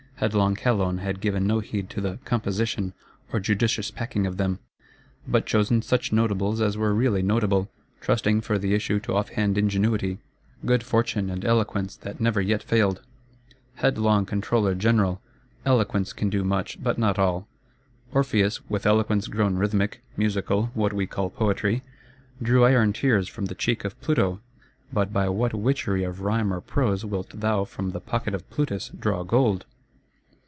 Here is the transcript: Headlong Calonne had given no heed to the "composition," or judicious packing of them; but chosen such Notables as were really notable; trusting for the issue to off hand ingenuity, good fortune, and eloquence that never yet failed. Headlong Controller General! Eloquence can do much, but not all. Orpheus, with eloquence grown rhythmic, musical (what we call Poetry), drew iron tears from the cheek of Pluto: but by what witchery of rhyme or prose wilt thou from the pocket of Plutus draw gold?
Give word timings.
Headlong 0.21 0.53
Calonne 0.55 0.99
had 0.99 1.19
given 1.19 1.47
no 1.47 1.61
heed 1.61 1.89
to 1.89 1.99
the 1.99 2.19
"composition," 2.25 2.93
or 3.33 3.39
judicious 3.39 3.89
packing 3.89 4.27
of 4.27 4.37
them; 4.37 4.59
but 5.27 5.47
chosen 5.47 5.81
such 5.81 6.13
Notables 6.13 6.61
as 6.61 6.77
were 6.77 6.93
really 6.93 7.23
notable; 7.23 7.71
trusting 8.01 8.41
for 8.41 8.59
the 8.59 8.75
issue 8.75 8.99
to 8.99 9.15
off 9.15 9.29
hand 9.29 9.57
ingenuity, 9.57 10.19
good 10.63 10.83
fortune, 10.83 11.31
and 11.31 11.43
eloquence 11.43 11.95
that 11.95 12.21
never 12.21 12.39
yet 12.39 12.61
failed. 12.61 13.01
Headlong 13.77 14.27
Controller 14.27 14.75
General! 14.75 15.19
Eloquence 15.65 16.13
can 16.13 16.29
do 16.29 16.43
much, 16.43 16.77
but 16.83 16.99
not 16.99 17.17
all. 17.17 17.47
Orpheus, 18.13 18.61
with 18.69 18.85
eloquence 18.85 19.27
grown 19.27 19.55
rhythmic, 19.55 20.03
musical 20.15 20.67
(what 20.75 20.93
we 20.93 21.07
call 21.07 21.31
Poetry), 21.31 21.81
drew 22.39 22.63
iron 22.63 22.93
tears 22.93 23.27
from 23.27 23.45
the 23.47 23.55
cheek 23.55 23.83
of 23.83 23.99
Pluto: 24.01 24.39
but 24.93 25.11
by 25.11 25.29
what 25.29 25.55
witchery 25.55 26.03
of 26.03 26.21
rhyme 26.21 26.53
or 26.53 26.61
prose 26.61 27.03
wilt 27.03 27.31
thou 27.39 27.63
from 27.65 27.89
the 27.89 27.99
pocket 27.99 28.35
of 28.35 28.47
Plutus 28.51 28.89
draw 28.99 29.23
gold? 29.23 29.65